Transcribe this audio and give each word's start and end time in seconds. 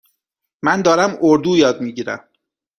من 0.63 0.81
دارم 0.81 1.17
اردو 1.21 1.57
یاد 1.57 1.81
می 1.81 1.93
گیرم. 1.93 2.29